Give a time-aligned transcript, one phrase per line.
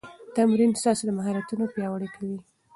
[0.35, 2.37] تمرین ستاسو مهارتونه پیاوړي کوي.